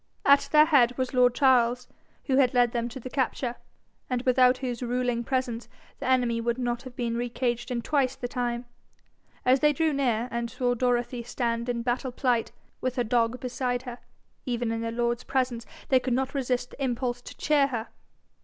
[0.25, 1.87] At their head was lord Charles,
[2.23, 3.57] who had led them to the capture,
[4.09, 8.15] and without whose ruling presence the enemy would not have been re caged in twice
[8.15, 8.65] the time.
[9.45, 12.51] As they drew near, and saw Dorothy stand in battle plight,
[12.81, 13.99] with her dog beside her,
[14.43, 17.89] even in their lord's presence they could not resist the impulse to cheer her.